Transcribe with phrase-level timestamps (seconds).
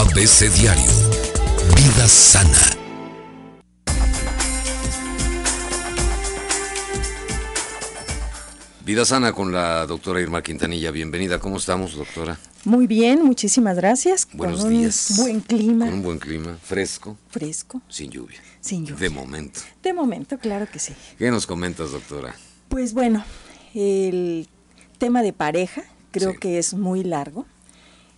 [0.00, 0.90] ABC Diario.
[1.76, 2.58] Vida sana.
[8.84, 10.90] Vida sana con la doctora Irma Quintanilla.
[10.90, 11.38] Bienvenida.
[11.38, 12.38] ¿Cómo estamos, doctora?
[12.66, 14.28] Muy bien, muchísimas gracias.
[14.34, 15.10] Buenos con días.
[15.10, 15.84] Un buen clima.
[15.86, 18.38] Con un buen clima, fresco, Fresco, sin lluvia.
[18.60, 19.00] sin lluvia.
[19.00, 19.60] De momento.
[19.82, 20.92] De momento, claro que sí.
[21.18, 22.34] ¿Qué nos comentas, doctora?
[22.68, 23.24] Pues bueno,
[23.74, 24.48] el
[24.98, 26.38] tema de pareja creo Sí.
[26.38, 27.46] que es muy largo.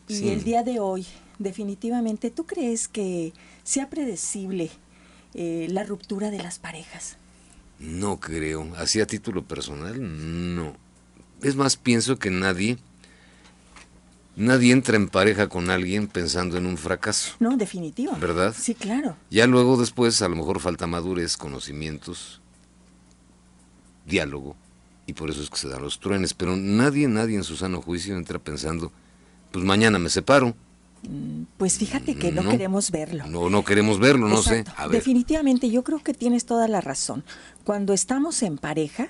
[0.09, 0.29] Y Sí.
[0.31, 1.07] el día de hoy,
[1.39, 3.33] definitivamente, ¿tú crees que
[3.65, 4.71] sea predecible
[5.35, 7.17] eh, la ruptura de las parejas?
[7.79, 8.75] No creo.
[8.77, 9.97] Así a título personal,
[10.57, 10.75] no.
[11.43, 12.79] Es más, pienso que nadie,
[14.35, 17.35] nadie entra en pareja con alguien pensando en un fracaso.
[17.41, 18.17] No, definitivo.
[18.19, 18.55] ¿Verdad?
[18.59, 19.17] Sí, claro.
[19.31, 22.41] Ya luego después a lo mejor falta madurez, conocimientos,
[24.07, 24.57] diálogo,
[25.07, 26.33] y por eso es que se dan los truenes.
[26.33, 28.91] Pero nadie, nadie en su sano juicio entra pensando,
[29.53, 30.57] pues mañana me separo.
[31.57, 32.51] Pues fíjate que no, No.
[32.51, 33.27] queremos verlo.
[33.27, 34.71] No, no queremos verlo, no Exacto.
[34.73, 34.77] sé.
[34.77, 34.97] A ver.
[34.97, 37.23] Definitivamente, yo creo que tienes toda la razón.
[37.65, 39.09] Cuando estamos en pareja,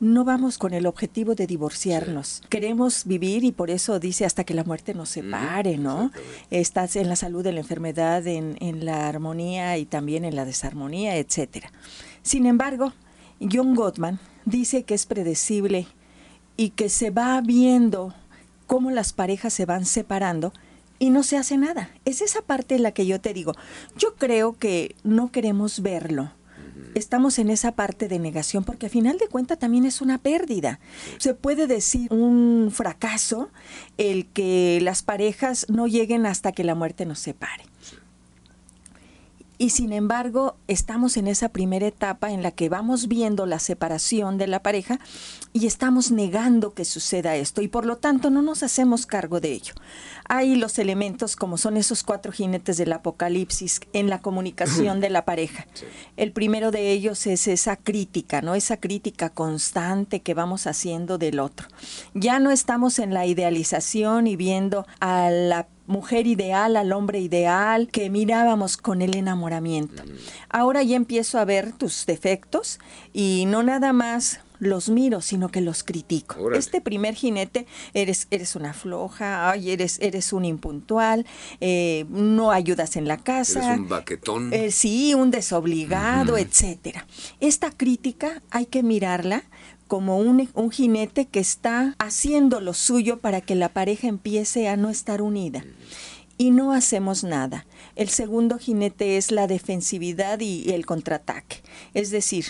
[0.00, 2.42] no vamos con el objetivo de divorciarnos.
[2.48, 6.10] Queremos vivir y por eso dice hasta que la muerte nos separe, ¿no?
[6.50, 10.44] Estás en la salud, en la enfermedad, en, en la armonía y también en la
[10.44, 11.70] desarmonía, etcétera.
[12.22, 12.92] Sin embargo,
[13.40, 15.86] John Gottman dice que es predecible
[16.56, 18.14] y que se va viendo
[18.66, 20.52] cómo las parejas se van separando
[20.98, 21.90] y no se hace nada.
[22.04, 23.52] Es esa parte en la que yo te digo,
[23.96, 26.32] yo creo que no queremos verlo.
[26.94, 30.78] Estamos en esa parte de negación porque a final de cuentas también es una pérdida.
[31.18, 33.50] Se puede decir un fracaso
[33.98, 37.64] el que las parejas no lleguen hasta que la muerte nos separe.
[39.56, 44.36] Y sin embargo, estamos en esa primera etapa en la que vamos viendo la separación
[44.36, 44.98] de la pareja
[45.52, 49.52] y estamos negando que suceda esto y por lo tanto no nos hacemos cargo de
[49.52, 49.74] ello.
[50.28, 55.24] Hay los elementos como son esos cuatro jinetes del apocalipsis en la comunicación de la
[55.24, 55.66] pareja.
[56.16, 58.56] El primero de ellos es esa crítica, ¿no?
[58.56, 61.68] Esa crítica constante que vamos haciendo del otro.
[62.14, 67.88] Ya no estamos en la idealización y viendo a la mujer ideal, al hombre ideal
[67.88, 70.02] que mirábamos con el enamoramiento.
[70.48, 72.78] Ahora ya empiezo a ver tus defectos
[73.12, 76.40] y no nada más los miro, sino que los critico.
[76.40, 76.58] Órale.
[76.58, 81.26] Este primer jinete, eres, eres una floja, ay, eres, eres un impuntual,
[81.60, 83.64] eh, no ayudas en la casa.
[83.64, 84.52] Eres un baquetón.
[84.52, 87.06] Eh, sí, un desobligado, etcétera.
[87.40, 89.44] Esta crítica hay que mirarla
[89.86, 94.76] como un, un jinete que está haciendo lo suyo para que la pareja empiece a
[94.76, 95.64] no estar unida.
[96.36, 97.64] Y no hacemos nada.
[97.94, 101.62] El segundo jinete es la defensividad y el contraataque.
[101.94, 102.46] Es decir,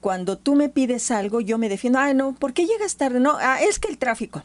[0.00, 1.98] cuando tú me pides algo, yo me defiendo.
[1.98, 3.20] Ah, no, ¿por qué llegas tarde?
[3.20, 4.42] No, ah, es que el tráfico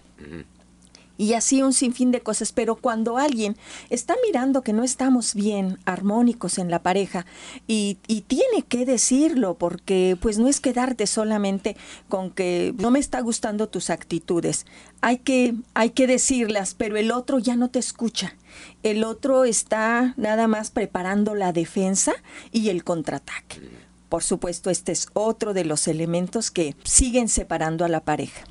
[1.19, 2.53] y así un sinfín de cosas.
[2.53, 3.57] Pero cuando alguien
[3.89, 7.25] está mirando que no estamos bien armónicos en la pareja
[7.67, 11.75] y, y tiene que decirlo, porque pues no es quedarte solamente
[12.07, 14.65] con que no me está gustando tus actitudes.
[15.01, 18.35] Hay que, hay que decirlas, pero el otro ya no te escucha.
[18.81, 22.13] El otro está nada más preparando la defensa
[22.53, 23.59] y el contraataque.
[24.07, 28.45] Por supuesto, este es otro de los elementos que siguen separando a la pareja.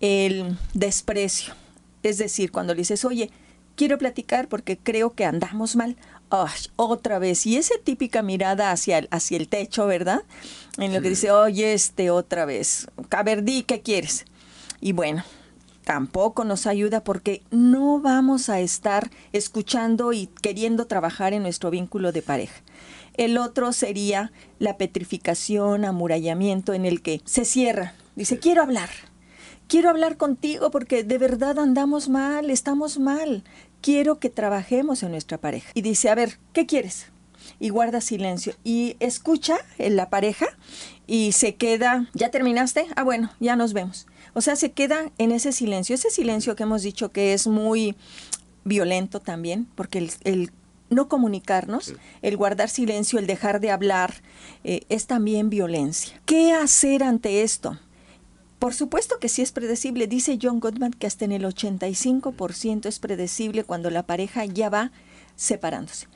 [0.00, 1.54] El desprecio.
[2.02, 3.30] Es decir, cuando le dices, oye,
[3.76, 5.96] quiero platicar porque creo que andamos mal.
[6.76, 7.46] Otra vez.
[7.46, 10.22] Y esa típica mirada hacia el, hacia el techo, ¿verdad?
[10.76, 12.86] En lo que dice, oye, este otra vez.
[13.42, 14.26] Di, ¿qué quieres?
[14.80, 15.24] Y bueno,
[15.84, 22.12] tampoco nos ayuda porque no vamos a estar escuchando y queriendo trabajar en nuestro vínculo
[22.12, 22.60] de pareja.
[23.14, 27.94] El otro sería la petrificación, amurallamiento, en el que se cierra.
[28.16, 28.90] Dice, quiero hablar.
[29.68, 33.44] Quiero hablar contigo porque de verdad andamos mal, estamos mal.
[33.82, 35.70] Quiero que trabajemos en nuestra pareja.
[35.74, 37.08] Y dice, a ver, ¿qué quieres?
[37.60, 38.54] Y guarda silencio.
[38.64, 40.46] Y escucha en la pareja
[41.06, 42.86] y se queda, ¿ya terminaste?
[42.96, 44.06] Ah, bueno, ya nos vemos.
[44.32, 45.94] O sea, se queda en ese silencio.
[45.94, 47.94] Ese silencio que hemos dicho que es muy
[48.64, 50.50] violento también, porque el, el
[50.88, 54.14] no comunicarnos, el guardar silencio, el dejar de hablar,
[54.64, 56.18] eh, es también violencia.
[56.24, 57.78] ¿Qué hacer ante esto?
[58.58, 60.06] Por supuesto que sí es predecible.
[60.06, 64.90] Dice John Gottman que hasta en el 85% es predecible cuando la pareja ya va
[65.36, 66.08] separándose.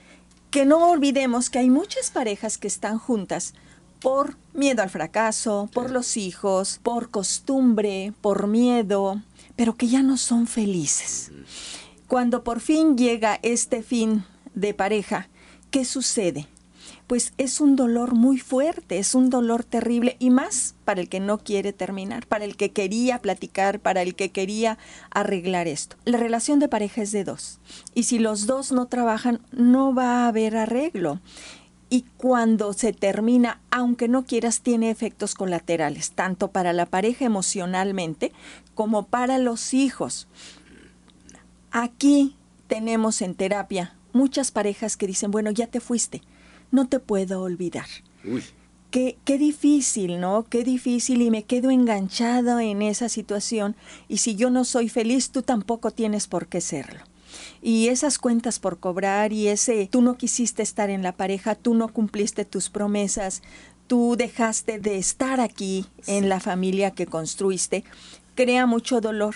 [0.50, 3.54] Que no olvidemos que hay muchas parejas que están juntas
[4.00, 9.22] por miedo al fracaso, por los hijos, por costumbre, por miedo,
[9.54, 11.30] pero que ya no son felices.
[12.08, 14.24] Cuando por fin llega este fin
[14.54, 15.28] de pareja,
[15.70, 16.48] ¿qué sucede?
[17.12, 21.20] Pues es un dolor muy fuerte, es un dolor terrible y más para el que
[21.20, 24.78] no quiere terminar, para el que quería platicar, para el que quería
[25.10, 25.96] arreglar esto.
[26.06, 27.58] La relación de pareja es de dos
[27.94, 31.20] y si los dos no trabajan no va a haber arreglo
[31.90, 38.32] y cuando se termina, aunque no quieras, tiene efectos colaterales, tanto para la pareja emocionalmente
[38.74, 40.28] como para los hijos.
[41.72, 42.36] Aquí
[42.68, 46.22] tenemos en terapia muchas parejas que dicen, bueno, ya te fuiste,
[46.72, 47.86] no te puedo olvidar.
[48.90, 50.44] Qué, qué, difícil, ¿no?
[50.44, 53.76] Qué difícil y me quedo enganchado en esa situación.
[54.08, 57.00] Y si yo no soy feliz, tú tampoco tienes por qué serlo.
[57.62, 61.74] Y esas cuentas por cobrar y ese tú no quisiste estar en la pareja, tú
[61.74, 63.42] no cumpliste tus promesas,
[63.86, 67.84] tú dejaste de estar aquí en la familia que construiste,
[68.34, 69.34] crea mucho dolor,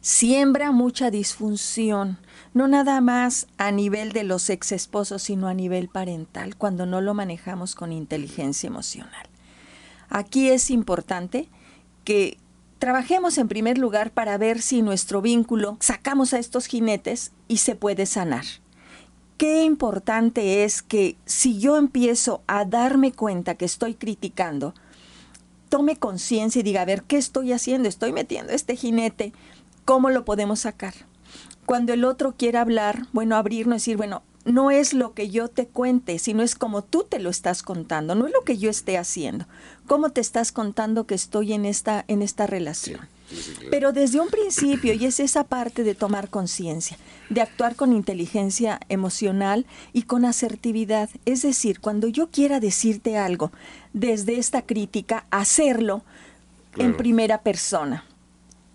[0.00, 2.18] siembra mucha disfunción,
[2.54, 7.00] no nada más a nivel de los ex esposos, sino a nivel parental, cuando no
[7.00, 9.26] lo manejamos con inteligencia emocional.
[10.08, 11.48] Aquí es importante
[12.04, 12.38] que
[12.78, 17.74] Trabajemos en primer lugar para ver si nuestro vínculo sacamos a estos jinetes y se
[17.74, 18.44] puede sanar.
[19.36, 24.74] Qué importante es que si yo empiezo a darme cuenta que estoy criticando,
[25.68, 27.88] tome conciencia y diga, a ver, ¿qué estoy haciendo?
[27.88, 29.32] Estoy metiendo este jinete,
[29.88, 30.92] ¿cómo lo podemos sacar?
[31.64, 35.48] Cuando el otro quiera hablar, bueno, abrirnos y decir, bueno, no es lo que yo
[35.48, 38.68] te cuente, sino es como tú te lo estás contando, no es lo que yo
[38.68, 39.46] esté haciendo.
[39.86, 43.00] ¿Cómo te estás contando que estoy en esta, en esta relación?
[43.70, 46.98] Pero desde un principio, y es esa parte de tomar conciencia,
[47.30, 49.64] de actuar con inteligencia emocional
[49.94, 51.08] y con asertividad.
[51.24, 53.52] Es decir, cuando yo quiera decirte algo
[53.94, 56.02] desde esta crítica, hacerlo
[56.76, 58.04] en primera persona.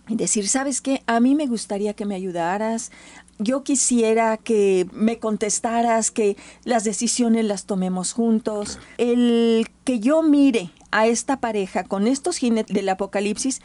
[0.08, 1.02] Y decir, ¿sabes qué?
[1.08, 2.92] A mí me gustaría que me ayudaras,
[3.40, 8.80] yo quisiera que me contestaras, que las decisiones las tomemos juntos.
[8.98, 13.62] El que yo mire a esta pareja con estos jinetes del apocalipsis,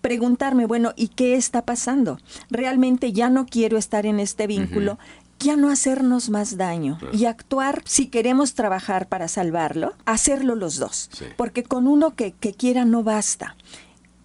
[0.00, 2.18] preguntarme, bueno, ¿y qué está pasando?
[2.50, 4.98] Realmente ya no quiero estar en este vínculo.
[5.38, 11.10] Ya no hacernos más daño y actuar, si queremos trabajar para salvarlo, hacerlo los dos,
[11.36, 13.54] porque con uno que, que quiera no basta.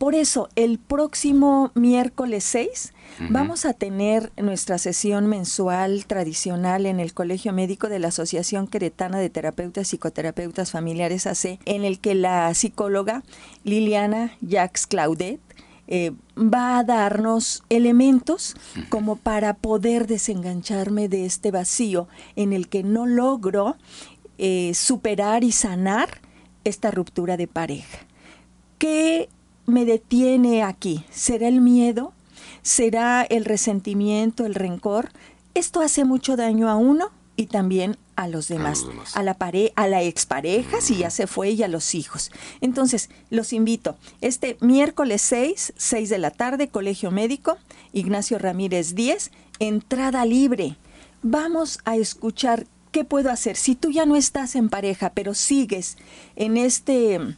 [0.01, 2.91] Por eso, el próximo miércoles 6
[3.29, 9.19] vamos a tener nuestra sesión mensual tradicional en el Colegio Médico de la Asociación Queretana
[9.19, 13.21] de Terapeutas y Psicoterapeutas Familiares AC, en el que la psicóloga
[13.63, 15.39] Liliana Jacques Claudet
[15.85, 18.55] eh, va a darnos elementos
[18.89, 23.77] como para poder desengancharme de este vacío en el que no logro
[24.39, 26.21] eh, superar y sanar
[26.63, 27.99] esta ruptura de pareja.
[28.79, 29.29] ¿Qué
[29.65, 31.05] me detiene aquí?
[31.11, 32.13] ¿Será el miedo?
[32.61, 35.09] ¿Será el resentimiento, el rencor?
[35.53, 38.85] Esto hace mucho daño a uno y también a los demás,
[39.15, 39.35] a, la
[39.75, 42.31] a la expareja, si ya se fue, y a los hijos.
[42.61, 43.97] Entonces, los invito.
[44.21, 47.57] Este miércoles 6, 6 de la tarde, Colegio Médico,
[47.93, 50.77] Ignacio Ramírez 10, entrada libre.
[51.23, 53.55] Vamos a escuchar qué puedo hacer.
[53.55, 55.97] Si tú ya no estás en pareja, pero sigues
[56.35, 57.37] en este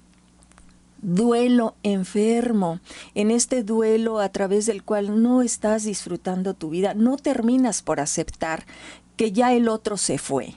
[1.03, 2.79] duelo enfermo,
[3.13, 7.99] en este duelo a través del cual no estás disfrutando tu vida, no terminas por
[7.99, 8.65] aceptar
[9.15, 10.55] que ya el otro se fue.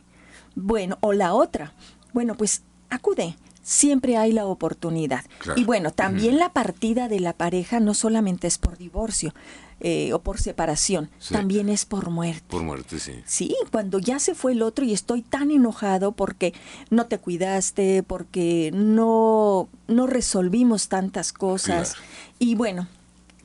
[0.55, 1.75] Bueno, o la otra,
[2.15, 5.25] bueno, pues acude, siempre hay la oportunidad.
[5.57, 9.35] Y bueno, también la partida de la pareja no solamente es por divorcio,
[9.81, 12.45] eh, o por separación, también es por muerte.
[12.49, 13.13] Por muerte, sí.
[13.27, 16.55] Sí, cuando ya se fue el otro y estoy tan enojado porque
[16.89, 21.95] no te cuidaste, porque no, no resolvimos tantas cosas.
[22.39, 22.89] Y bueno,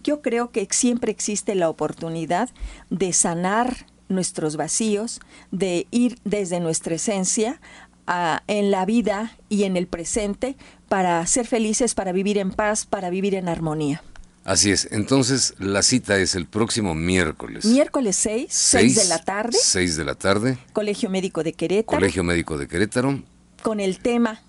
[0.04, 2.50] yo creo que siempre existe la oportunidad
[2.90, 5.20] de sanar nuestros vacíos,
[5.52, 7.60] de ir desde nuestra esencia
[8.08, 10.56] a, en la vida y en el presente
[10.88, 14.02] para ser felices, para vivir en paz, para vivir en armonía.
[14.44, 17.66] Así es, entonces la cita es el próximo miércoles.
[17.66, 19.58] Miércoles 6, 6 de la tarde.
[19.62, 20.58] 6 de la tarde.
[20.74, 22.00] Colegio Médico de Querétaro.
[22.00, 23.22] Colegio Médico de Querétaro.
[23.62, 24.42] Con el tema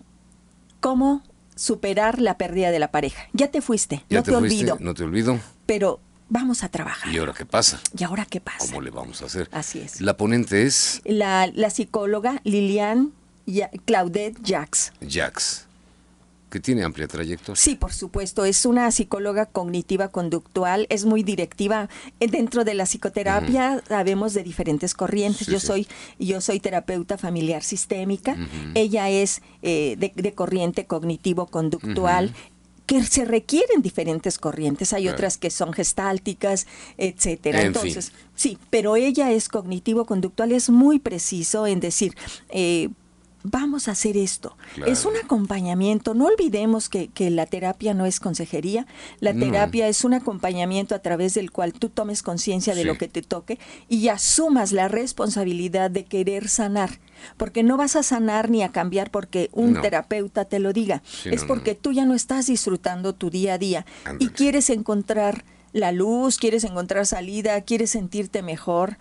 [0.83, 1.23] ¿Cómo
[1.55, 3.29] superar la pérdida de la pareja?
[3.33, 4.79] Ya te fuiste, no te, olvido.
[4.81, 5.39] No te olvido.
[5.65, 7.15] Pero vamos a trabajar.
[7.15, 7.81] ¿Y ahora qué pasa?
[7.97, 8.67] ¿Y ahora qué pasa?
[8.67, 9.49] ¿Cómo le vamos a hacer?
[9.53, 10.01] Así es.
[10.01, 11.01] La ponente es...
[11.05, 13.13] La, la psicóloga Lilian
[13.85, 14.93] Claudette Jax.
[15.09, 15.67] Jax
[16.53, 17.61] que tiene amplia trayectoria.
[17.61, 21.89] Sí, por supuesto, es una psicóloga cognitiva conductual, es muy directiva.
[22.21, 25.47] Dentro de la psicoterapia sabemos de diferentes corrientes.
[25.47, 28.37] yo soy yo soy terapeuta familiar sistémica,
[28.75, 32.35] ella es eh, de, corriente cognitivo conductual.
[32.85, 36.67] que se requieren diferentes corrientes, hay otras que son gestálticas,
[36.99, 37.63] etcétera.
[37.63, 42.15] Entonces, sí, pero ella es cognitivo conductual, es muy preciso en decir,
[42.51, 42.91] eh,
[43.43, 44.57] vamos a hacer esto.
[44.87, 46.15] Es un acompañamiento.
[46.15, 48.87] No olvidemos que, la terapia no es consejería.
[49.21, 53.09] La terapia es un acompañamiento a través del cual tú tomes conciencia de lo que
[53.09, 53.59] te toque
[53.89, 57.01] y asumas la responsabilidad de querer sanar.
[57.37, 61.03] Porque no vas a sanar ni a cambiar porque un terapeuta te lo diga.
[61.25, 63.87] es porque tú ya no estás disfrutando tu día a día
[64.19, 68.99] y quieres encontrar la luz, quieres encontrar salida, quieres sentirte mejor,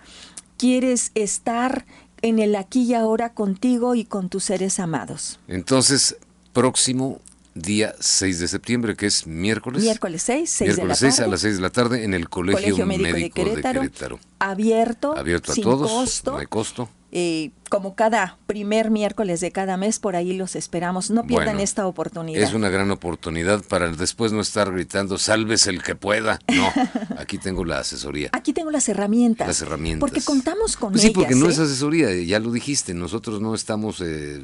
[0.58, 1.86] quieres estar
[2.22, 5.40] en el aquí y ahora contigo y con tus seres amados.
[5.48, 6.18] Entonces,
[6.54, 7.20] próximo
[7.54, 9.84] día 6 de septiembre, que es miércoles.
[9.84, 12.30] Miércoles 6, 6 miércoles de la 6 a las 6 de la tarde en el
[12.30, 16.90] Colegio, Médico, de, Querétaro, Abierto, abierto a todos, no hay costo.
[17.12, 21.10] Eh, como cada primer miércoles de cada mes, por ahí los esperamos.
[21.10, 22.44] No pierdan esta oportunidad.
[22.44, 26.40] Es una gran oportunidad para después no estar gritando, salves el que pueda.
[26.54, 26.68] No,
[27.18, 28.30] aquí tengo la asesoría.
[28.34, 29.48] Aquí tengo las herramientas.
[29.48, 30.02] Las herramientas.
[30.02, 31.14] Porque contamos con pues ellas.
[31.14, 31.64] Sí, porque no es ¿eh?
[31.64, 34.44] asesoría, ya lo dijiste, nosotros no estamos eh,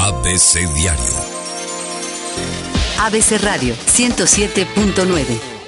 [0.02, 1.14] ABC Diario.
[2.98, 5.61] ABC Radio 107.9.